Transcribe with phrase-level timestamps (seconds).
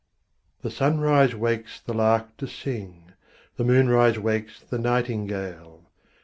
[0.63, 3.11] The sunrise wakes the lark to sing,
[3.57, 5.83] The moonrise wakes the nightingale.